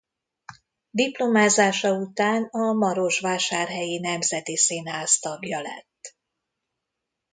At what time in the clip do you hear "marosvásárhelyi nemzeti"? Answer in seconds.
2.73-4.57